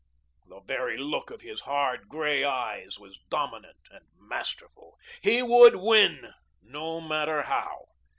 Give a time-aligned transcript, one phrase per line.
[0.47, 4.97] The very look of his hard, gray eyes was dominant and masterful.
[5.21, 7.85] He would win, no matter how.